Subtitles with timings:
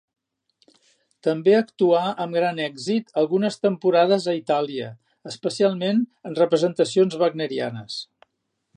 [1.27, 4.89] També actuà amb gran èxit algunes temporades a Itàlia,
[5.35, 8.05] especialment en representacions wagnerianes.